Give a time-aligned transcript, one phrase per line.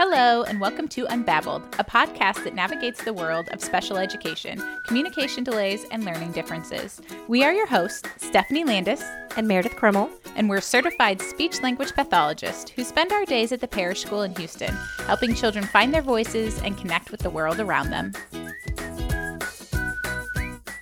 [0.00, 5.42] Hello, and welcome to Unbabbled, a podcast that navigates the world of special education, communication
[5.42, 7.00] delays, and learning differences.
[7.26, 9.02] We are your hosts, Stephanie Landis
[9.36, 13.66] and Meredith Krimmel, and we're certified speech language pathologists who spend our days at the
[13.66, 17.90] parish school in Houston, helping children find their voices and connect with the world around
[17.90, 18.12] them.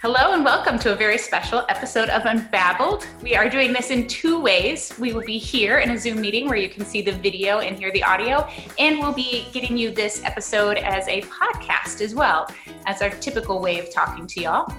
[0.09, 3.09] Hello and welcome to a very special episode of Unbabbled.
[3.25, 4.95] We are doing this in two ways.
[5.01, 7.77] We will be here in a Zoom meeting where you can see the video and
[7.77, 8.49] hear the audio,
[8.79, 12.49] and we'll be getting you this episode as a podcast as well,
[12.87, 14.73] as our typical way of talking to y'all.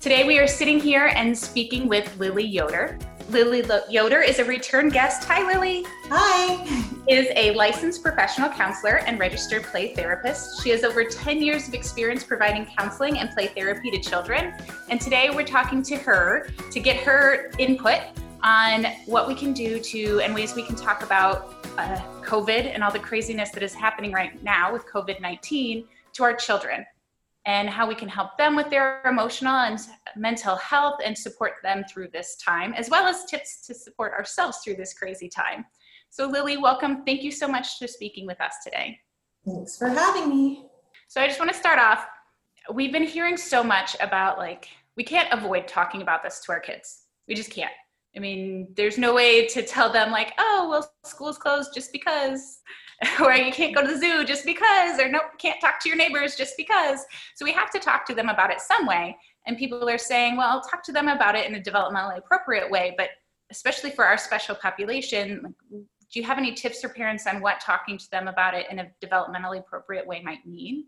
[0.00, 2.98] Today we are sitting here and speaking with Lily Yoder.
[3.28, 5.24] Lily Yoder is a return guest.
[5.24, 5.84] Hi, Lily.
[6.04, 6.64] Hi.
[7.06, 10.62] Is a licensed professional counselor and registered play therapist.
[10.62, 14.54] She has over 10 years of experience providing counseling and play therapy to children.
[14.88, 18.00] And today we're talking to her to get her input
[18.42, 22.82] on what we can do to and ways we can talk about uh, COVID and
[22.82, 26.86] all the craziness that is happening right now with COVID 19 to our children
[27.48, 29.80] and how we can help them with their emotional and
[30.14, 34.58] mental health and support them through this time, as well as tips to support ourselves
[34.58, 35.64] through this crazy time.
[36.10, 37.04] So, Lily, welcome.
[37.06, 38.98] Thank you so much for speaking with us today.
[39.46, 40.66] Thanks for having me.
[41.08, 42.06] So, I just want to start off.
[42.70, 46.60] We've been hearing so much about like, we can't avoid talking about this to our
[46.60, 47.04] kids.
[47.28, 47.72] We just can't.
[48.14, 52.60] I mean, there's no way to tell them, like, oh, well, school's closed just because.
[53.20, 55.96] or you can't go to the zoo just because, or nope, can't talk to your
[55.96, 57.04] neighbors just because.
[57.36, 59.16] So we have to talk to them about it some way.
[59.46, 62.94] And people are saying, well, talk to them about it in a developmentally appropriate way.
[62.96, 63.10] But
[63.50, 67.98] especially for our special population, do you have any tips for parents on what talking
[67.98, 70.84] to them about it in a developmentally appropriate way might mean?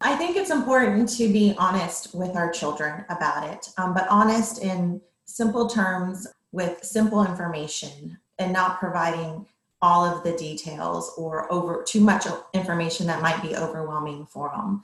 [0.00, 4.60] I think it's important to be honest with our children about it, um, but honest
[4.60, 9.46] in simple terms with simple information and not providing
[9.82, 14.82] all of the details or over too much information that might be overwhelming for them.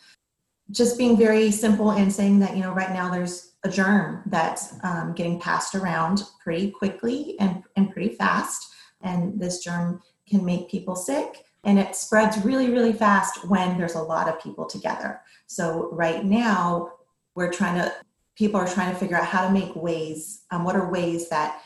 [0.70, 4.74] Just being very simple and saying that, you know, right now there's a germ that's
[4.82, 8.74] um, getting passed around pretty quickly and, and pretty fast.
[9.00, 13.94] And this germ can make people sick and it spreads really, really fast when there's
[13.94, 15.20] a lot of people together.
[15.46, 16.92] So, right now,
[17.34, 17.92] we're trying to,
[18.36, 21.60] people are trying to figure out how to make ways, um, what are ways that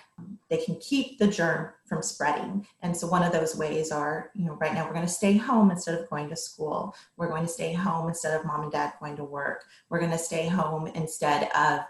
[0.49, 2.67] they can keep the germ from spreading.
[2.81, 5.37] And so one of those ways are, you know, right now we're going to stay
[5.37, 6.97] home instead of going to school.
[7.19, 9.65] We're going to stay home instead of mom and dad going to work.
[9.91, 11.81] We're going to stay home instead of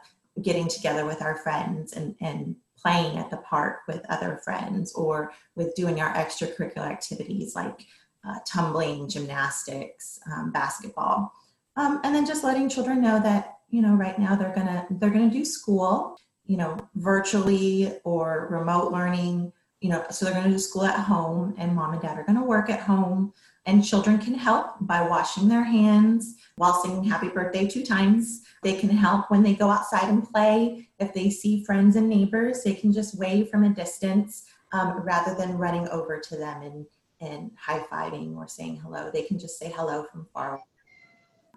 [0.42, 5.32] getting together with our friends and, and playing at the park with other friends or
[5.54, 7.86] with doing our extracurricular activities like
[8.28, 11.32] uh, tumbling, gymnastics, um, basketball.
[11.76, 15.10] Um, and then just letting children know that, you know, right now they're gonna they're
[15.10, 19.52] gonna do school you know, virtually or remote learning,
[19.82, 22.22] you know, so they're going to do school at home and mom and dad are
[22.22, 23.32] going to work at home
[23.66, 28.42] and children can help by washing their hands while singing happy birthday two times.
[28.62, 30.88] They can help when they go outside and play.
[31.00, 35.34] If they see friends and neighbors, they can just wave from a distance um, rather
[35.34, 36.86] than running over to them and,
[37.20, 39.10] and high fiving or saying hello.
[39.12, 40.62] They can just say hello from far away.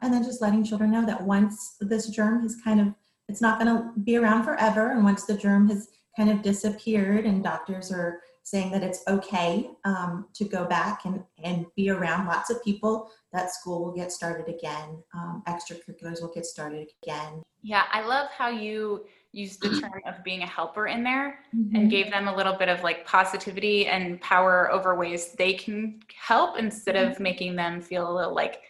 [0.02, 2.88] And then just letting children know that once this germ has kind of
[3.28, 4.91] it's not going to be around forever.
[4.91, 9.72] And once the germ has kind of disappeared, and doctors are saying that it's okay
[9.86, 14.12] um, to go back and, and be around lots of people, that school will get
[14.12, 15.03] started again.
[15.16, 17.42] Um, extracurriculars will get started again.
[17.64, 21.76] Yeah, I love how you used the term of being a helper in there mm-hmm.
[21.76, 26.00] and gave them a little bit of like positivity and power over ways they can
[26.16, 27.24] help instead of mm-hmm.
[27.24, 28.62] making them feel a little like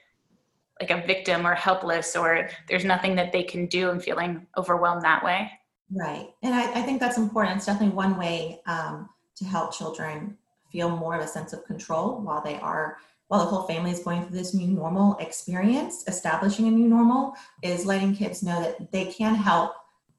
[0.81, 5.03] like a victim or helpless or there's nothing that they can do and feeling overwhelmed
[5.03, 5.49] that way
[5.91, 6.29] right.
[6.43, 7.57] And i, I think that's important.
[7.57, 10.37] It's definitely one way um, to help children
[10.71, 12.97] feel more of a sense of control while they are
[13.27, 17.33] while the whole family is going through this new normal experience establishing a new normal
[17.63, 19.73] is letting kids know that they can help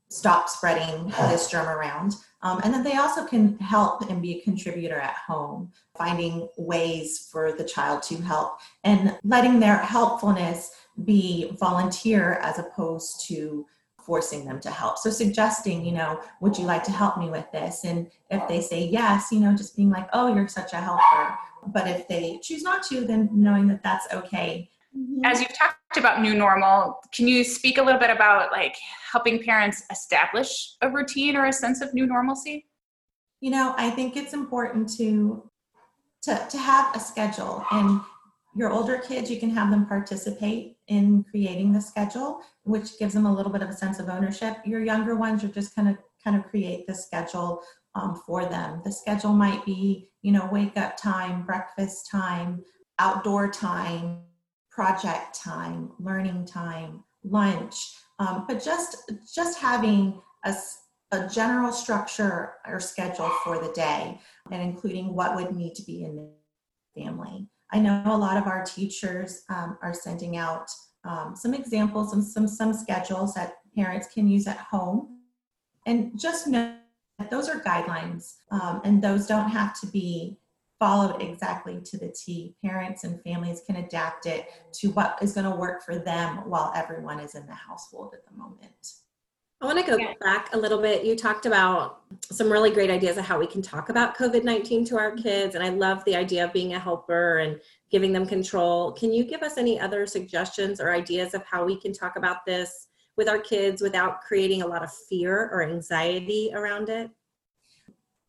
[0.09, 2.15] stop spreading this germ around.
[2.43, 7.29] Um, and then they also can help and be a contributor at home, finding ways
[7.31, 10.71] for the child to help and letting their helpfulness
[11.05, 13.67] be volunteer as opposed to
[14.07, 14.97] forcing them to help.
[14.99, 17.85] So suggesting, you know, would you like to help me with this?
[17.85, 21.37] And if they say yes, you know, just being like, oh, you're such a helper.
[21.67, 25.25] But if they choose not to, then knowing that that's okay Mm-hmm.
[25.25, 28.77] As you've talked about new normal, can you speak a little bit about like
[29.13, 32.67] helping parents establish a routine or a sense of new normalcy?
[33.41, 35.51] You know, I think it's important to
[36.23, 38.01] to to have a schedule and
[38.55, 43.27] your older kids you can have them participate in creating the schedule which gives them
[43.27, 44.57] a little bit of a sense of ownership.
[44.65, 47.63] Your younger ones are just kind of kind of create the schedule
[47.95, 48.83] um, for them.
[48.85, 52.65] The schedule might be you know wake up time breakfast time
[52.99, 54.23] outdoor time,
[54.71, 60.55] project time, learning time, lunch, um, but just just having a,
[61.13, 64.19] a general structure or schedule for the day
[64.51, 67.49] and including what would need to be in the family.
[67.73, 70.69] I know a lot of our teachers um, are sending out
[71.05, 75.21] um, some examples and some, some schedules that parents can use at home.
[75.87, 76.77] And just know
[77.19, 80.39] that those are guidelines um, and those don't have to be
[80.79, 82.55] followed exactly to the T.
[82.63, 86.73] Parents and families can adapt it to what is going to work for them while
[86.75, 88.93] everyone is in the household at the moment.
[89.63, 90.13] I want to go yeah.
[90.21, 91.05] back a little bit.
[91.05, 94.85] You talked about some really great ideas of how we can talk about COVID 19
[94.87, 95.55] to our kids.
[95.55, 97.59] And I love the idea of being a helper and
[97.91, 98.93] giving them control.
[98.93, 102.45] Can you give us any other suggestions or ideas of how we can talk about
[102.45, 107.11] this with our kids without creating a lot of fear or anxiety around it?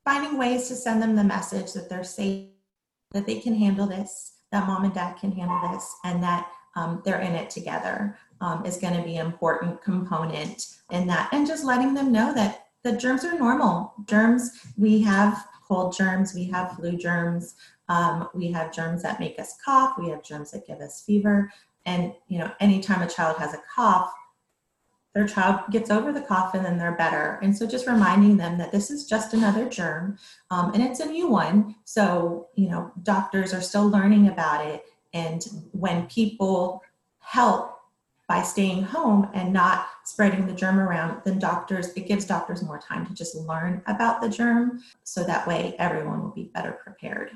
[0.06, 2.48] Finding ways to send them the message that they're safe,
[3.12, 6.48] that they can handle this, that mom and dad can handle this, and that
[6.78, 11.30] um, they're in it together um, is going to be an important component in that.
[11.31, 13.94] And just letting them know that the germs are normal.
[14.06, 17.56] Germs, we have cold germs, we have flu germs,
[17.89, 21.51] um, we have germs that make us cough, we have germs that give us fever.
[21.86, 24.12] And, you know, anytime a child has a cough,
[25.13, 27.40] their child gets over the cough and then they're better.
[27.42, 30.18] And so just reminding them that this is just another germ
[30.51, 31.75] um, and it's a new one.
[31.86, 34.86] So, you know, doctors are still learning about it.
[35.13, 36.83] And when people
[37.19, 37.77] help
[38.28, 42.80] by staying home and not spreading the germ around, then doctors, it gives doctors more
[42.80, 44.82] time to just learn about the germ.
[45.04, 47.32] So that way everyone will be better prepared.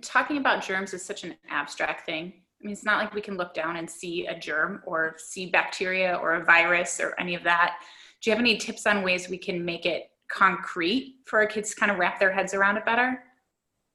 [0.00, 2.32] Talking about germs is such an abstract thing.
[2.60, 5.46] I mean, it's not like we can look down and see a germ or see
[5.46, 7.74] bacteria or a virus or any of that.
[8.22, 11.70] Do you have any tips on ways we can make it concrete for our kids
[11.70, 13.22] to kind of wrap their heads around it better?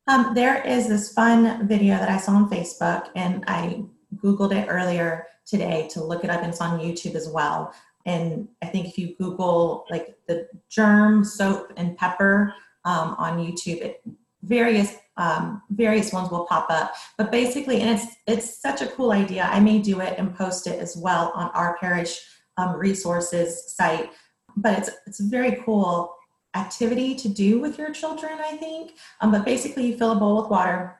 [0.07, 3.83] Um, there is this fun video that I saw on Facebook, and I
[4.15, 7.73] Googled it earlier today to look it up, and it's on YouTube as well.
[8.05, 12.53] And I think if you Google like the germ, soap, and pepper
[12.85, 14.01] um, on YouTube, it,
[14.43, 16.93] various um, various ones will pop up.
[17.17, 19.49] But basically, and it's it's such a cool idea.
[19.51, 22.19] I may do it and post it as well on our parish
[22.57, 24.11] um, resources site.
[24.55, 26.15] But it's it's a very cool
[26.55, 28.93] activity to do with your children, I think.
[29.21, 30.96] Um, but basically, you fill a bowl with water,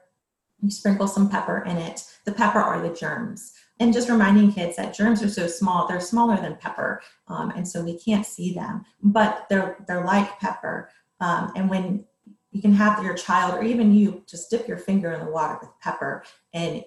[0.62, 2.04] you sprinkle some pepper in it.
[2.26, 3.54] The pepper are the germs.
[3.80, 7.02] And just reminding kids that germs are so small, they're smaller than pepper.
[7.28, 10.90] Um, and so we can't see them, but they're, they're like pepper.
[11.20, 12.06] Um, and when
[12.52, 15.60] you can have your child or even you just dip your finger in the water
[15.62, 16.24] with pepper
[16.54, 16.84] and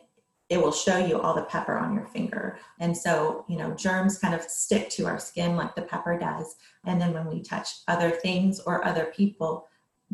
[0.49, 2.59] it will show you all the pepper on your finger.
[2.81, 6.57] And so, you know, germs kind of stick to our skin like the pepper does.
[6.85, 9.69] And then when we touch other things or other people,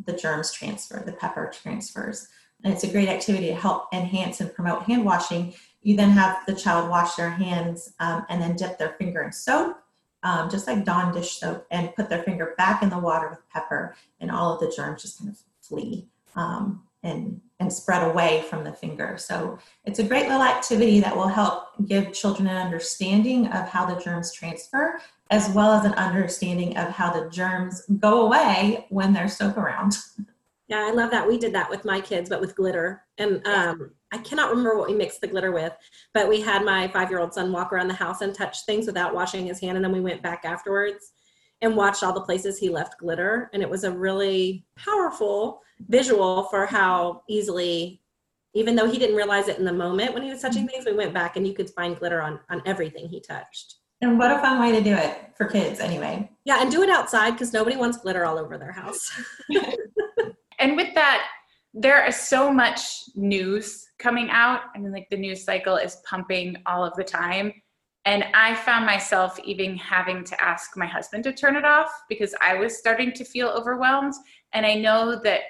[0.04, 2.28] the germs transfer, the pepper transfers.
[2.64, 5.54] And it's a great activity to help enhance and promote hand washing.
[5.82, 9.32] You then have the child wash their hands um, and then dip their finger in
[9.32, 9.78] soap,
[10.22, 13.48] um, just like Dawn dish soap, and put their finger back in the water with
[13.50, 18.44] pepper, and all of the germs just kind of flee um, and and spread away
[18.50, 19.16] from the finger.
[19.16, 23.86] So it's a great little activity that will help give children an understanding of how
[23.86, 25.00] the germs transfer,
[25.30, 29.96] as well as an understanding of how the germs go away when there's soap around.
[30.68, 31.28] Yeah, I love that.
[31.28, 33.02] We did that with my kids, but with glitter.
[33.18, 35.72] And um, I cannot remember what we mixed the glitter with,
[36.12, 38.86] but we had my five year old son walk around the house and touch things
[38.86, 39.76] without washing his hand.
[39.76, 41.12] And then we went back afterwards
[41.62, 43.48] and watched all the places he left glitter.
[43.52, 48.02] And it was a really powerful visual for how easily,
[48.54, 50.68] even though he didn't realize it in the moment when he was touching mm-hmm.
[50.68, 53.76] things, we went back and you could find glitter on, on everything he touched.
[54.02, 56.30] And what a fun way to do it for kids, anyway.
[56.44, 59.10] Yeah, and do it outside because nobody wants glitter all over their house.
[60.58, 61.26] and with that,
[61.74, 64.62] there is so much news coming out.
[64.74, 67.52] I mean, like the news cycle is pumping all of the time.
[68.06, 72.34] And I found myself even having to ask my husband to turn it off because
[72.40, 74.14] I was starting to feel overwhelmed.
[74.52, 75.40] And I know that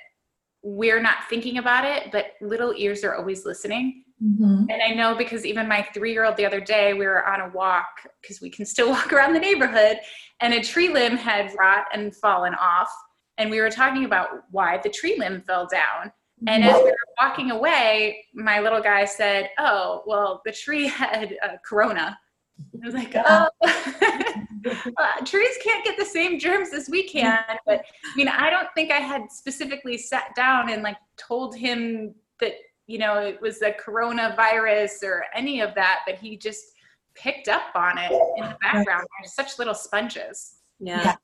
[0.62, 4.02] we're not thinking about it, but little ears are always listening.
[4.24, 4.64] Mm-hmm.
[4.70, 7.42] And I know because even my three year old the other day, we were on
[7.42, 7.86] a walk
[8.22, 9.98] because we can still walk around the neighborhood,
[10.40, 12.90] and a tree limb had rot and fallen off
[13.38, 16.12] and we were talking about why the tree limb fell down.
[16.46, 21.32] And as we were walking away, my little guy said, "Oh, well, the tree had
[21.42, 22.18] a corona."
[22.82, 27.80] I was like, "Oh, uh, trees can't get the same germs as we can." But
[28.04, 32.52] I mean, I don't think I had specifically sat down and like told him that
[32.86, 36.64] you know it was a coronavirus or any of that, but he just
[37.14, 39.06] picked up on it in the background.
[39.22, 40.56] They're such little sponges.
[40.78, 41.02] Yeah.
[41.02, 41.16] yeah.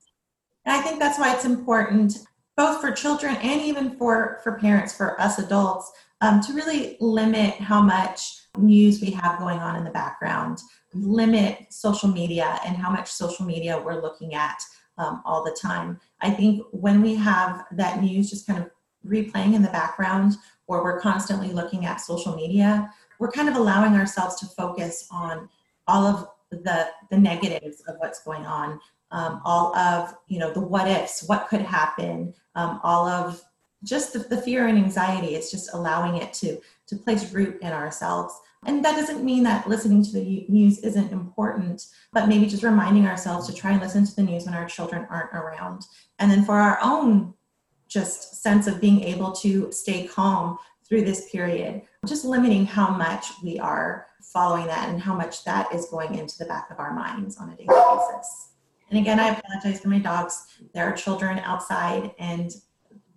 [0.65, 2.19] And I think that's why it's important,
[2.57, 5.91] both for children and even for, for parents, for us adults,
[6.21, 10.61] um, to really limit how much news we have going on in the background,
[10.95, 14.63] limit social media and how much social media we're looking at
[14.99, 15.99] um, all the time.
[16.21, 18.71] I think when we have that news just kind of
[19.07, 20.35] replaying in the background,
[20.69, 22.89] or we're constantly looking at social media,
[23.19, 25.49] we're kind of allowing ourselves to focus on
[25.89, 28.79] all of the the negatives of what's going on,
[29.13, 33.43] um, all of you know the what ifs, what could happen, um, all of
[33.85, 35.35] just the, the fear and anxiety.
[35.35, 38.35] It's just allowing it to to place root in ourselves.
[38.65, 43.07] And that doesn't mean that listening to the news isn't important, but maybe just reminding
[43.07, 45.85] ourselves to try and listen to the news when our children aren't around.
[46.21, 47.35] And then for our own
[47.89, 53.27] just sense of being able to stay calm through this period, just limiting how much
[53.43, 56.95] we are following that and how much that is going into the back of our
[56.95, 58.52] minds on a daily basis.
[58.93, 60.49] And again, I apologize for my dogs.
[60.75, 62.55] There are children outside and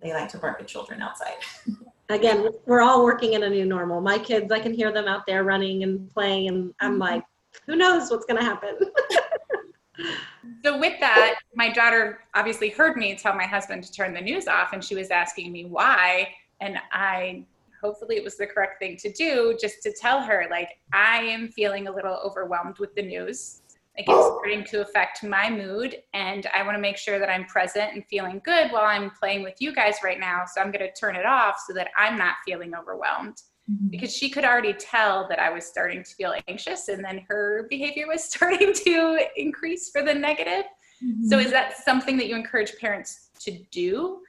[0.02, 1.34] they like to bark at children outside.
[2.10, 4.00] again, we're all working in a new normal.
[4.00, 7.02] My kids, I can hear them out there running and playing, and I'm mm-hmm.
[7.02, 7.24] like,
[7.66, 8.78] who knows what's going to happen?
[10.64, 14.48] so, with that, my daughter obviously heard me tell my husband to turn the news
[14.48, 16.30] off, and she was asking me why.
[16.62, 17.44] And I
[17.82, 21.50] hopefully it was the correct thing to do just to tell her, like, I am
[21.50, 23.62] feeling a little overwhelmed with the news.
[23.98, 27.46] Like it's starting to affect my mood, and I want to make sure that I'm
[27.46, 30.44] present and feeling good while I'm playing with you guys right now.
[30.54, 33.38] So I'm going to turn it off so that I'm not feeling overwhelmed.
[33.72, 33.88] Mm-hmm.
[33.88, 37.68] Because she could already tell that I was starting to feel anxious, and then her
[37.70, 40.66] behavior was starting to increase for the negative.
[41.04, 41.28] Mm-hmm.
[41.28, 44.20] So, is that something that you encourage parents to do?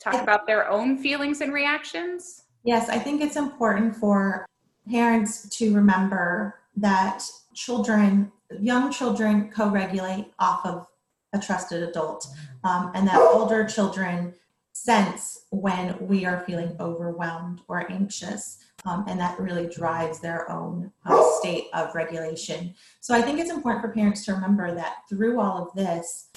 [0.00, 2.44] Talk about their own feelings and reactions?
[2.64, 4.46] Yes, I think it's important for
[4.90, 7.22] parents to remember that
[7.54, 8.30] children
[8.60, 10.86] young children co-regulate off of
[11.32, 12.26] a trusted adult.
[12.62, 14.34] Um, and that older children
[14.72, 20.90] sense when we are feeling overwhelmed or anxious um, and that really drives their own
[21.06, 22.74] uh, state of regulation.
[23.00, 26.30] So i think it's important for parents to remember that through all of this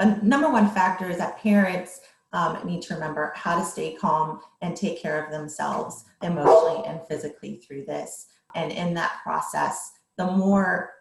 [0.00, 2.00] a number one factor is that parents
[2.32, 7.00] um, need to remember how to stay calm and take care of themselves emotionally and
[7.08, 8.26] physically through this.
[8.54, 10.92] And in that process the more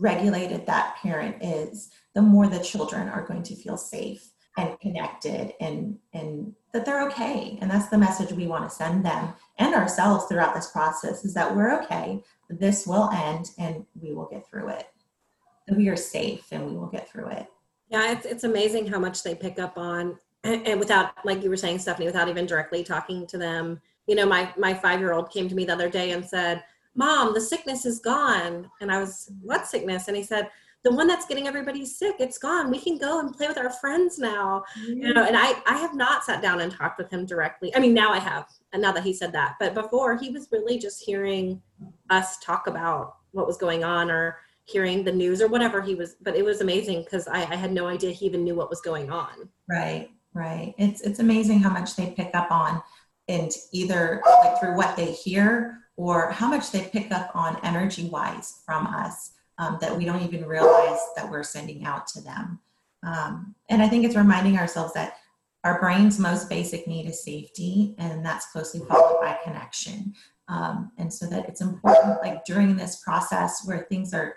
[0.00, 5.52] regulated that parent is, the more the children are going to feel safe and connected
[5.60, 7.58] and and that they're okay.
[7.60, 11.34] And that's the message we want to send them and ourselves throughout this process is
[11.34, 12.22] that we're okay.
[12.48, 14.86] This will end and we will get through it.
[15.68, 17.46] We are safe and we will get through it.
[17.88, 21.50] Yeah, it's it's amazing how much they pick up on and, and without like you
[21.50, 23.80] were saying, Stephanie, without even directly talking to them.
[24.06, 26.62] You know, my my five year old came to me the other day and said,
[26.94, 28.70] mom the sickness is gone.
[28.80, 30.08] And i was what sickness?
[30.08, 30.50] And he said
[30.82, 32.70] the one that's getting everybody sick it's gone.
[32.70, 34.64] We can go and play with our friends now.
[34.78, 35.02] Mm-hmm.
[35.02, 37.74] you know and i i have not sat down and talked with him directly.
[37.74, 39.56] I mean now i have and now that he said that.
[39.58, 41.60] But before he was really just hearing
[42.10, 46.16] us talk about what was going on or hearing the news or whatever he was
[46.22, 48.80] but it was amazing because I, I had no idea he even knew what was
[48.80, 49.48] going on.
[49.68, 50.74] Right right.
[50.78, 52.82] It's it's amazing how much they pick up on
[53.28, 58.08] and either like through what they hear or how much they pick up on energy
[58.08, 62.58] wise from us um, that we don't even realize that we're sending out to them.
[63.04, 65.18] Um, and I think it's reminding ourselves that
[65.62, 70.14] our brain's most basic need is safety, and that's closely followed by connection.
[70.48, 74.36] Um, and so that it's important, like during this process where things are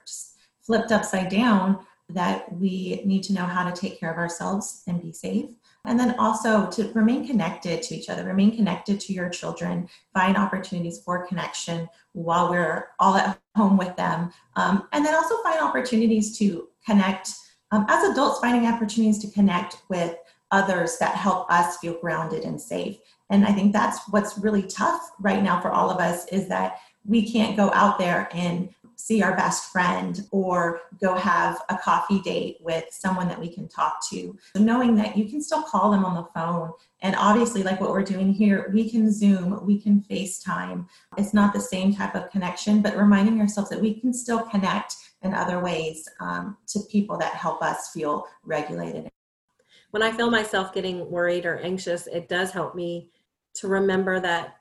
[0.61, 5.01] flipped upside down, that we need to know how to take care of ourselves and
[5.01, 5.49] be safe
[5.87, 10.37] and then also to remain connected to each other, remain connected to your children, find
[10.37, 14.31] opportunities for connection while we're all at home with them.
[14.55, 17.31] Um, and then also find opportunities to connect,
[17.71, 20.15] um, as adults, finding opportunities to connect with
[20.51, 22.97] others that help us feel grounded and safe.
[23.29, 26.79] And I think that's what's really tough right now for all of us is that
[27.05, 32.19] we can't go out there and see our best friend or go have a coffee
[32.19, 34.35] date with someone that we can talk to.
[34.55, 36.71] So knowing that you can still call them on the phone.
[37.01, 40.87] And obviously, like what we're doing here, we can Zoom, we can FaceTime.
[41.15, 44.95] It's not the same type of connection, but reminding ourselves that we can still connect
[45.21, 49.09] in other ways um, to people that help us feel regulated.
[49.91, 53.09] When I feel myself getting worried or anxious, it does help me
[53.55, 54.57] to remember that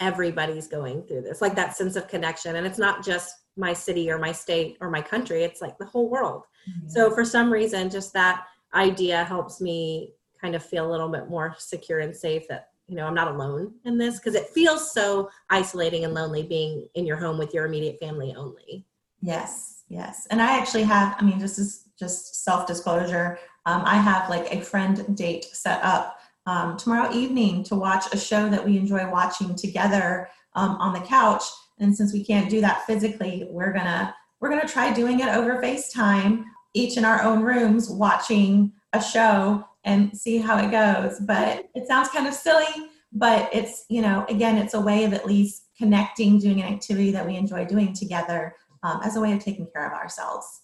[0.00, 2.56] everybody's going through this, like that sense of connection.
[2.56, 5.84] And it's not just my city or my state or my country it's like the
[5.84, 6.88] whole world mm-hmm.
[6.88, 8.44] so for some reason just that
[8.74, 12.96] idea helps me kind of feel a little bit more secure and safe that you
[12.96, 17.06] know i'm not alone in this because it feels so isolating and lonely being in
[17.06, 18.84] your home with your immediate family only
[19.20, 23.94] yes yes and i actually have i mean this is just self disclosure um, i
[23.94, 28.64] have like a friend date set up um, tomorrow evening to watch a show that
[28.64, 31.42] we enjoy watching together um, on the couch.
[31.78, 35.60] And since we can't do that physically, we're gonna we're gonna try doing it over
[35.60, 41.20] FaceTime, each in our own rooms, watching a show and see how it goes.
[41.20, 45.12] But it sounds kind of silly, but it's you know again, it's a way of
[45.12, 49.32] at least connecting, doing an activity that we enjoy doing together um, as a way
[49.32, 50.62] of taking care of ourselves.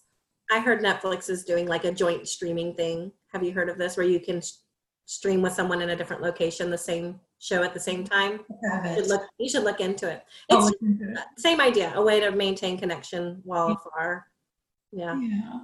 [0.51, 3.11] I heard Netflix is doing like a joint streaming thing.
[3.33, 4.41] Have you heard of this where you can
[5.05, 8.39] stream with someone in a different location the same show at the same time?
[8.63, 10.23] You should look, you should look into it.
[10.49, 11.17] It's look into it.
[11.37, 14.27] same idea, a way to maintain connection while far.
[14.91, 15.19] Yeah.
[15.19, 15.59] Yeah.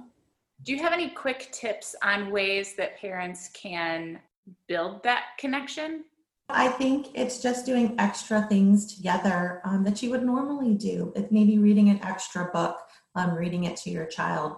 [0.64, 4.18] Do you have any quick tips on ways that parents can
[4.66, 6.04] build that connection?
[6.50, 11.12] I think it's just doing extra things together um, that you would normally do.
[11.14, 12.78] It maybe reading an extra book,
[13.14, 14.56] um, reading it to your child,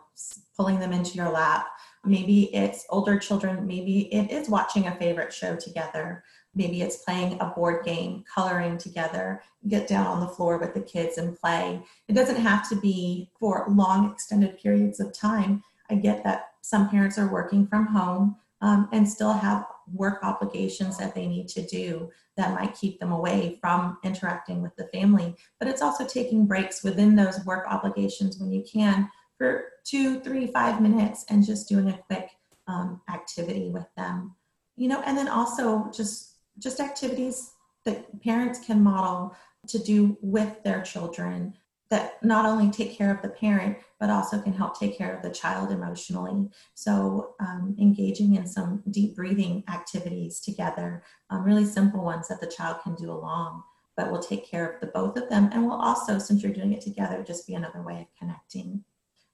[0.57, 1.67] pulling them into your lap.
[2.05, 3.67] Maybe it's older children.
[3.67, 6.25] Maybe it is watching a favorite show together.
[6.55, 10.81] Maybe it's playing a board game, coloring together, get down on the floor with the
[10.81, 11.83] kids and play.
[12.09, 15.63] It doesn't have to be for long, extended periods of time.
[15.91, 20.99] I get that some parents are working from home um, and still have work obligations
[20.99, 25.35] that they need to do that might keep them away from interacting with the family.
[25.59, 30.47] But it's also taking breaks within those work obligations when you can for two, three,
[30.47, 32.31] five minutes and just doing a quick
[32.67, 34.37] um, activity with them.
[34.77, 36.30] You know, and then also just
[36.61, 37.53] just activities
[37.85, 39.35] that parents can model
[39.67, 41.55] to do with their children
[41.91, 45.23] that not only take care of the parent but also can help take care of
[45.23, 46.49] the child emotionally.
[46.75, 52.47] So um, engaging in some deep breathing activities together um, really simple ones that the
[52.47, 53.63] child can do along
[53.97, 55.51] but will take care of the both of them.
[55.53, 58.85] And will also since you're doing it together just be another way of connecting.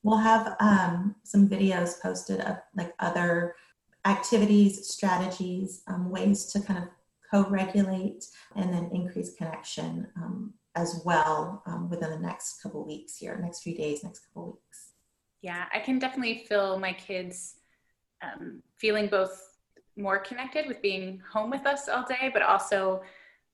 [0.03, 3.55] We'll have um, some videos posted of like other
[4.05, 6.89] activities strategies um, ways to kind of
[7.31, 13.39] co-regulate and then increase connection um, as well um, within the next couple weeks here
[13.43, 14.93] next few days next couple weeks
[15.43, 17.57] Yeah, I can definitely feel my kids
[18.23, 19.57] um, feeling both
[19.97, 23.03] more connected with being home with us all day, but also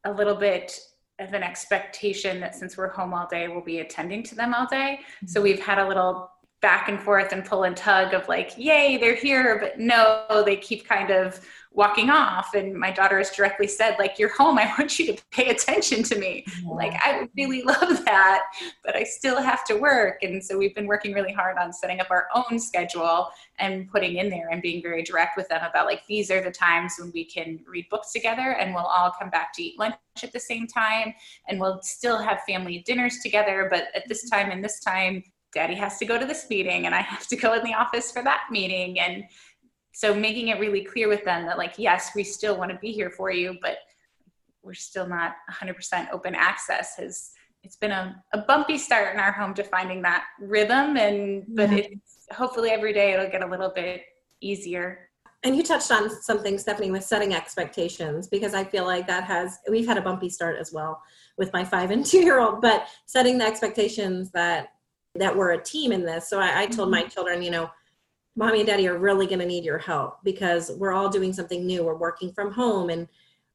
[0.05, 0.79] a little bit
[1.19, 4.67] of an expectation that since we're home all day, we'll be attending to them all
[4.67, 5.01] day.
[5.27, 6.32] So we've had a little
[6.63, 10.57] back and forth and pull and tug of like, yay, they're here, but no, they
[10.57, 12.55] keep kind of walking off.
[12.55, 14.59] And my daughter has directly said, like, you're home.
[14.59, 16.45] I want you to pay attention to me.
[16.65, 18.43] Like, I really love that,
[18.85, 20.23] but I still have to work.
[20.23, 24.17] And so we've been working really hard on setting up our own schedule and putting
[24.17, 27.11] in there and being very direct with them about like, these are the times when
[27.13, 30.41] we can read books together and we'll all come back to eat lunch at the
[30.41, 31.13] same time.
[31.49, 33.67] And we'll still have family dinners together.
[33.69, 36.95] But at this time and this time, daddy has to go to this meeting and
[36.95, 38.99] I have to go in the office for that meeting.
[38.99, 39.25] And
[39.93, 42.93] so making it really clear with them that like, yes, we still want to be
[42.93, 43.77] here for you, but
[44.63, 47.31] we're still not 100% open access has
[47.65, 51.71] it's been a, a bumpy start in our home to finding that rhythm and but
[51.71, 51.79] Yeah.
[51.79, 54.03] it's hopefully every day it'll get a little bit
[54.41, 55.09] easier
[55.45, 59.59] And you touched on something, Stephanie, with setting expectations, because I feel like that has,
[59.69, 61.03] we've had a bumpy start as well
[61.37, 64.69] with my five and two year old, but setting the expectations that,
[65.15, 66.29] that we're a team in this.
[66.29, 67.09] So I, I told my mm-hmm.
[67.09, 67.71] children, you know,
[68.37, 71.67] mommy and daddy are really going to need your help because we're all doing something
[71.67, 71.85] new.
[71.85, 73.07] We're working from home and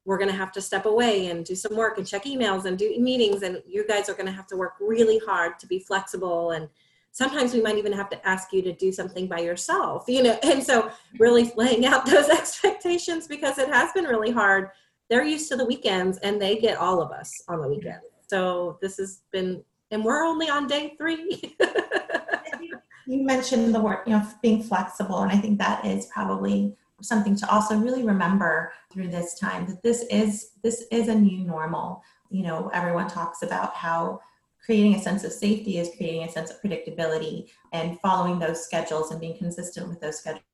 [0.04, 2.78] we're going to have to step away and do some work and check emails and
[2.78, 3.42] do meetings.
[3.42, 6.52] And you guys are going to have to work really hard to be flexible.
[6.52, 6.68] And
[7.10, 10.38] sometimes we might even have to ask you to do something by yourself, you know?
[10.44, 14.70] And so really laying out those expectations because it has been really hard.
[15.10, 18.00] They're used to the weekends and they get all of us on the weekend.
[18.28, 21.56] So this has been, and we're only on day three.
[23.06, 27.36] you mentioned the word you know being flexible and i think that is probably something
[27.36, 32.02] to also really remember through this time that this is this is a new normal.
[32.30, 34.20] You know everyone talks about how
[34.64, 39.10] creating a sense of safety is creating a sense of predictability and following those schedules
[39.10, 40.44] and being consistent with those schedules.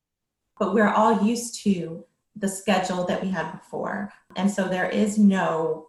[0.57, 4.13] But we're all used to the schedule that we had before.
[4.35, 5.87] And so there is no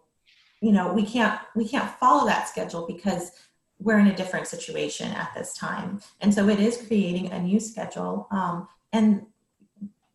[0.61, 3.31] you know we can't we can't follow that schedule because
[3.79, 6.01] we're in a different situation at this time.
[6.21, 9.25] And so it is creating a new schedule um, and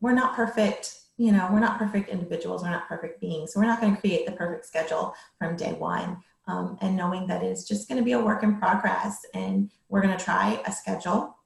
[0.01, 3.53] we're not perfect you know we're not perfect individuals we're not perfect beings.
[3.53, 7.27] So we're not going to create the perfect schedule from day one um, and knowing
[7.29, 10.61] that it's just going to be a work in progress and we're going to try
[10.67, 11.37] a schedule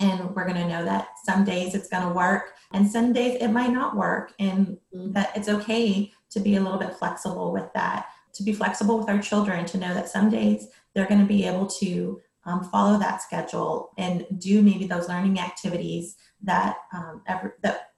[0.00, 3.38] and we're going to know that some days it's going to work and some days
[3.40, 7.72] it might not work and that it's okay to be a little bit flexible with
[7.74, 11.26] that to be flexible with our children to know that some days they're going to
[11.26, 17.22] be able to um, follow that schedule and do maybe those learning activities that um,
[17.26, 17.92] ever, that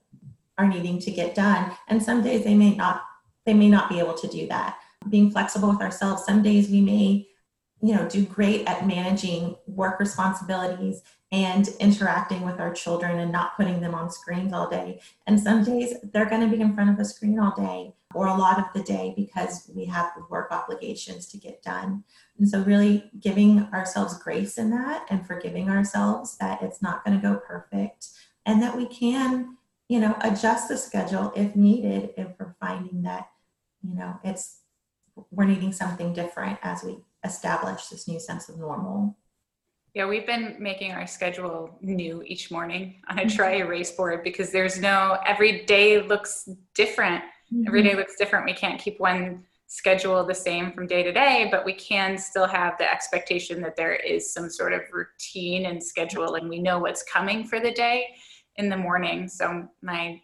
[0.57, 1.71] are needing to get done.
[1.87, 3.03] And some days they may not
[3.45, 4.77] they may not be able to do that.
[5.09, 7.27] Being flexible with ourselves, some days we may
[7.81, 13.55] you know do great at managing work responsibilities and interacting with our children and not
[13.57, 15.01] putting them on screens all day.
[15.25, 18.27] And some days they're going to be in front of a screen all day or
[18.27, 22.05] a lot of the day because we have work obligations to get done.
[22.39, 27.19] And so really giving ourselves grace in that and forgiving ourselves that it's not going
[27.19, 28.07] to go perfect
[28.45, 29.57] and that we can
[29.89, 33.29] you know adjust the schedule if needed if we're finding that
[33.83, 34.59] you know it's
[35.31, 39.17] we're needing something different as we establish this new sense of normal.
[39.93, 43.61] Yeah, we've been making our schedule new each morning on a mm-hmm.
[43.61, 47.23] erase board because there's no, every day looks different.
[47.51, 47.67] Mm-hmm.
[47.67, 48.45] Every day looks different.
[48.45, 52.47] We can't keep one schedule the same from day to day, but we can still
[52.47, 56.79] have the expectation that there is some sort of routine and schedule and we know
[56.79, 58.07] what's coming for the day
[58.55, 59.27] in the morning.
[59.27, 60.21] So my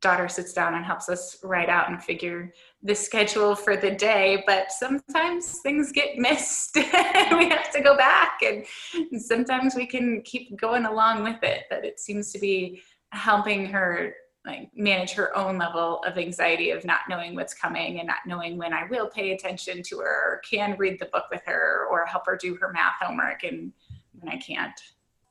[0.00, 4.42] daughter sits down and helps us write out and figure the schedule for the day
[4.46, 10.22] but sometimes things get missed we have to go back and, and sometimes we can
[10.22, 14.14] keep going along with it but it seems to be helping her
[14.46, 18.56] like manage her own level of anxiety of not knowing what's coming and not knowing
[18.56, 22.06] when I will pay attention to her or can read the book with her or
[22.06, 23.72] help her do her math homework and
[24.20, 24.80] when I can't.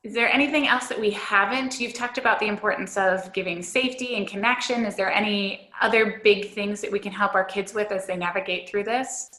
[0.06, 1.80] Is there anything else that we haven't?
[1.80, 4.86] You've talked about the importance of giving safety and connection.
[4.86, 8.16] Is there any other big things that we can help our kids with as they
[8.16, 9.32] navigate through this?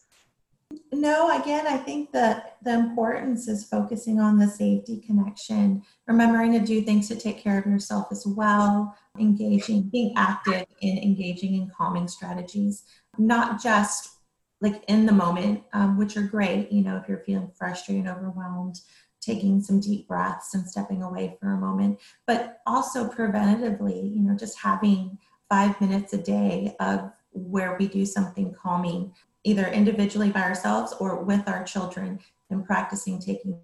[0.93, 6.59] No, again, I think that the importance is focusing on the safety connection, remembering to
[6.59, 11.71] do things to take care of yourself as well, engaging, being active in engaging in
[11.79, 12.83] calming strategies,
[13.19, 14.17] not just
[14.61, 18.81] like in the moment, um, which are great, you know, if you're feeling frustrated overwhelmed,
[19.27, 24.37] taking some deep breaths and stepping away for a moment, but also preventatively, you know,
[24.37, 29.13] just having five minutes a day of where we do something calming,
[29.45, 32.19] either individually by ourselves or with our children,
[32.51, 33.59] and practicing taking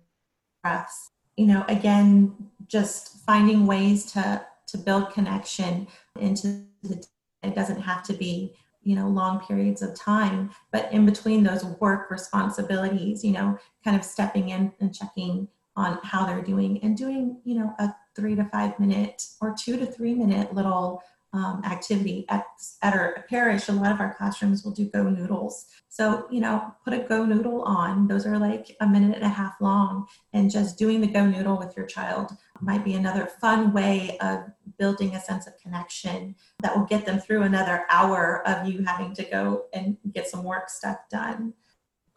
[0.62, 1.11] breaths.
[1.37, 2.35] You know, again,
[2.66, 5.87] just finding ways to to build connection
[6.18, 7.05] into the.
[7.42, 10.51] It doesn't have to be you know long periods of time.
[10.71, 15.99] But in between those work responsibilities you know kind of stepping in and checking on
[16.03, 19.87] how they're doing and doing you know a three to five minute or two to
[19.87, 22.45] three minute little um, activity at,
[22.83, 26.75] at our parish a lot of our classrooms will do go noodles so you know
[26.85, 30.51] put a go noodle on those are like a minute and a half long and
[30.51, 34.45] just doing the go noodle with your child might be another fun way of
[34.79, 39.12] building a sense of connection that will get them through another hour of you having
[39.14, 41.53] to go and get some work stuff done.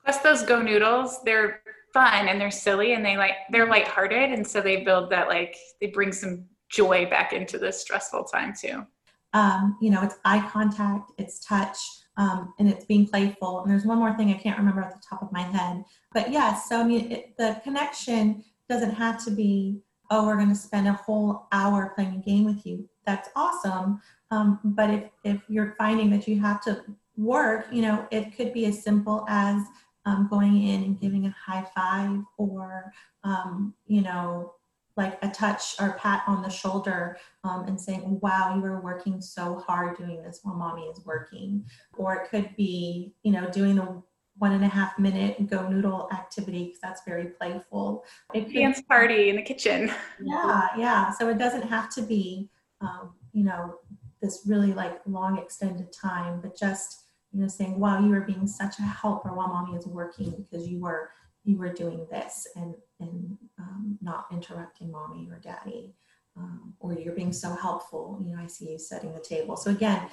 [0.03, 1.61] Plus those go noodles they're
[1.93, 5.55] fun and they're silly and they like they're lighthearted and so they build that like
[5.81, 8.85] they bring some joy back into this stressful time too.
[9.35, 11.77] Um, you know, it's eye contact, it's touch,
[12.17, 13.61] um, and it's being playful.
[13.61, 16.31] And there's one more thing I can't remember off the top of my head, but
[16.31, 16.33] yes.
[16.33, 20.55] Yeah, so I mean, it, the connection doesn't have to be oh, we're going to
[20.55, 22.87] spend a whole hour playing a game with you.
[23.05, 24.01] That's awesome.
[24.31, 26.83] Um, but if, if you're finding that you have to
[27.17, 29.61] work, you know, it could be as simple as
[30.05, 32.91] um, going in and giving a high five or,
[33.23, 34.53] um, you know,
[34.97, 39.21] like a touch or pat on the shoulder um, and saying, wow, you are working
[39.21, 41.65] so hard doing this while mommy is working.
[41.97, 44.01] Or it could be, you know, doing the
[44.37, 48.05] one and a half minute go noodle activity because that's very playful.
[48.33, 49.91] It Dance party in the kitchen.
[50.21, 51.11] Yeah, yeah.
[51.11, 52.49] So it doesn't have to be,
[52.81, 53.79] um, you know,
[54.21, 58.47] this really like long extended time, but just you know saying, "Wow, you are being
[58.47, 61.11] such a helper while mommy is working because you were
[61.45, 65.93] you were doing this and and um, not interrupting mommy or daddy."
[66.37, 68.21] Um, or you're being so helpful.
[68.21, 69.55] You know, I see you setting the table.
[69.55, 70.09] So again,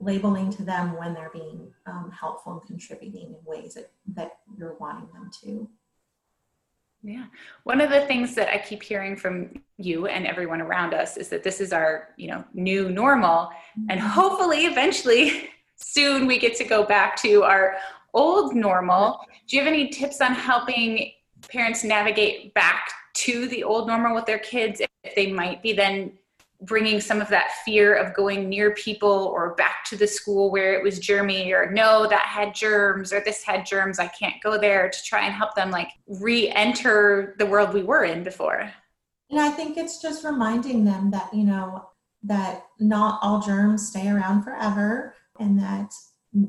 [0.00, 4.74] labeling to them when they're being um, helpful and contributing in ways that, that you're
[4.74, 5.68] wanting them to.
[7.02, 7.26] Yeah.
[7.64, 11.28] One of the things that I keep hearing from you and everyone around us is
[11.28, 13.50] that this is our, you know, new normal
[13.90, 14.08] and mm-hmm.
[14.08, 17.76] hopefully eventually soon we get to go back to our
[18.14, 19.20] old normal.
[19.46, 21.12] Do you have any tips on helping
[21.48, 26.12] parents navigate back to the old normal with their kids if they might be then
[26.62, 30.74] bringing some of that fear of going near people or back to the school where
[30.74, 33.98] it was germy or no that had germs or this had germs.
[33.98, 38.04] I can't go there to try and help them like re-enter the world we were
[38.04, 38.72] in before?
[39.30, 41.88] And i think it's just reminding them that you know
[42.22, 45.92] that not all germs stay around forever and that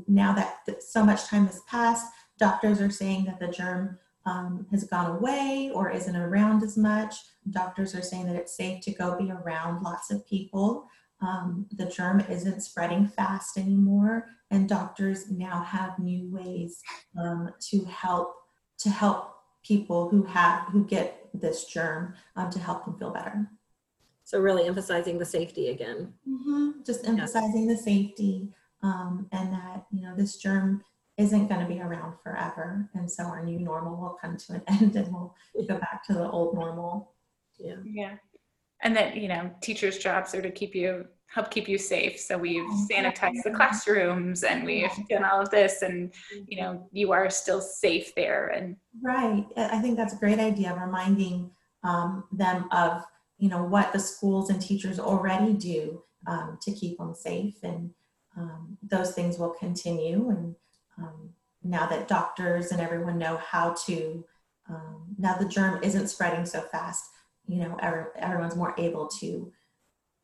[0.08, 2.06] now that so much time has passed
[2.38, 7.15] doctors are saying that the germ um, has gone away or isn't around as much.
[7.50, 10.88] Doctors are saying that it's safe to go be around lots of people.
[11.21, 16.82] um, the germ isn't spreading fast anymore, and doctors now have new ways
[17.17, 18.36] um, to help
[18.80, 23.50] to help people who have who get this germ um, to help them feel better.
[24.24, 26.13] So really emphasizing the safety again.
[26.28, 26.84] Mm-hmm.
[26.86, 28.50] Just emphasizing the safety
[28.86, 30.82] um, and that you know this germ
[31.17, 34.62] isn't going to be around forever, and so our new normal will come to an
[34.67, 35.34] end, and we'll
[35.67, 37.13] go back to the old normal.
[37.58, 37.76] Yeah.
[37.84, 38.15] Yeah.
[38.84, 42.19] And that, you know, teachers' jobs are to keep you help keep you safe.
[42.19, 46.13] So we've Oh, sanitized the classrooms and we've done all of this and
[46.48, 49.45] you know, you are still safe there and Right.
[49.58, 51.50] I I think that's a great idea, reminding
[51.84, 53.04] um, them of,
[53.38, 57.56] you know, what the schools and teachers already do um, to keep them safe.
[57.63, 57.91] And
[58.38, 60.30] um, those things will continue.
[60.30, 60.56] And
[60.98, 61.30] um,
[61.63, 64.24] now that doctors and everyone know how to,
[64.69, 67.06] um, now the germ isn't spreading so fast,
[67.48, 69.52] you know, every, everyone's more able to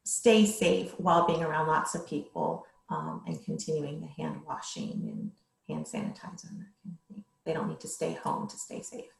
[0.03, 5.31] stay safe while being around lots of people um, and continuing the hand washing and
[5.69, 7.23] hand sanitizer and that kind of thing.
[7.45, 9.11] They don't need to stay home to stay safe.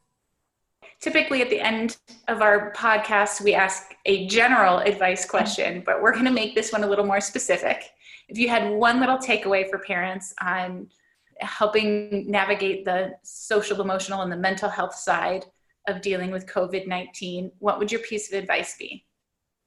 [1.00, 1.96] typically at the end
[2.28, 6.72] of our podcast we ask a general advice question, but we're going to make this
[6.72, 7.90] one a little more specific.
[8.28, 10.88] If you had one little takeaway for parents on
[11.40, 15.44] helping navigate the social, emotional, and the mental health side
[15.88, 19.04] of dealing with COVID 19, what would your piece of advice be?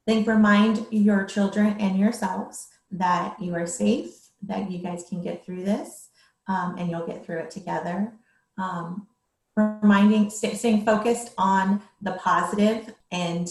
[0.05, 5.43] think remind your children and yourselves that you are safe that you guys can get
[5.43, 6.09] through this
[6.47, 8.13] um, and you'll get through it together
[8.57, 9.07] um,
[9.55, 13.49] reminding stay, staying focused on the positive and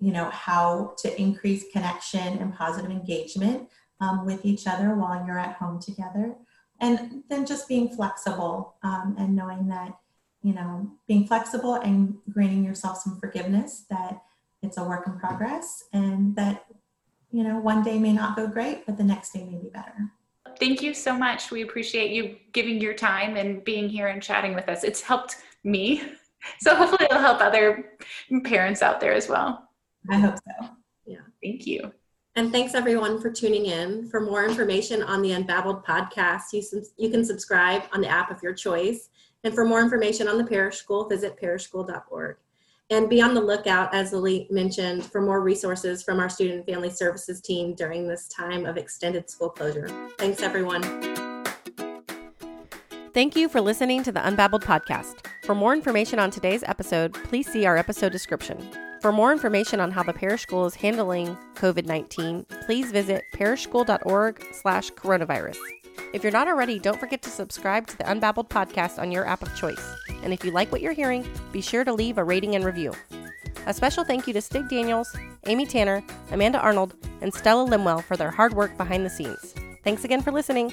[0.00, 3.68] you know how to increase connection and positive engagement
[4.02, 6.34] um, with each other while you're at home together
[6.80, 9.96] and then just being flexible um, and knowing that
[10.42, 14.20] you know being flexible and granting yourself some forgiveness that
[14.62, 16.66] it's a work in progress and that
[17.30, 20.10] you know one day may not go great but the next day may be better
[20.58, 21.50] Thank you so much.
[21.50, 24.84] We appreciate you giving your time and being here and chatting with us.
[24.84, 26.02] It's helped me.
[26.58, 27.92] So hopefully it'll help other
[28.44, 29.68] parents out there as well.
[30.10, 30.68] i hope so
[31.06, 31.20] Yeah.
[31.40, 31.92] Thank you.
[32.34, 34.08] And thanks everyone for tuning in.
[34.08, 38.42] For more information on the Unbabbled podcast, you, you can subscribe on the app of
[38.42, 39.10] your choice.
[39.44, 42.36] And for more information on the Parish School, visit parishschool.org.
[42.88, 46.90] And be on the lookout, as Lily mentioned, for more resources from our Student Family
[46.90, 49.88] Services team during this time of extended school closure.
[50.18, 50.82] Thanks, everyone.
[53.12, 55.26] Thank you for listening to the Unbabbled podcast.
[55.44, 58.58] For more information on today's episode, please see our episode description.
[59.02, 64.92] For more information on how the parish school is handling COVID-19, please visit parishschool.org slash
[64.92, 65.56] coronavirus.
[66.12, 69.42] If you're not already, don't forget to subscribe to the Unbabbled podcast on your app
[69.42, 69.84] of choice.
[70.22, 72.92] And if you like what you're hearing, be sure to leave a rating and review.
[73.66, 78.16] A special thank you to Stig Daniels, Amy Tanner, Amanda Arnold, and Stella Limwell for
[78.16, 79.52] their hard work behind the scenes.
[79.82, 80.72] Thanks again for listening.